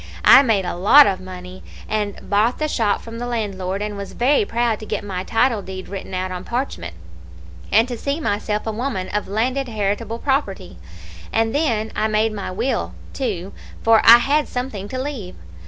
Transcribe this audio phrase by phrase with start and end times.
[0.25, 3.95] I made a lot of money, and I bought the shop from the landlord, and
[3.95, 6.95] was very proud to get my title deed written out on parchment,
[7.71, 10.79] and to see myself a woman of landed heritable property;
[11.31, 13.53] and then I made my will, too,
[13.83, 15.35] for I had something to leave.